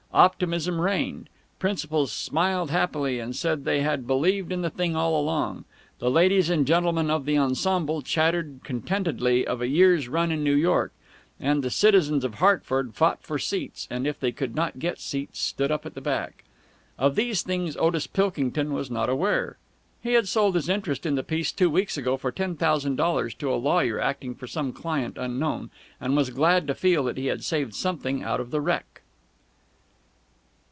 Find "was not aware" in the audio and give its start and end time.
18.73-19.57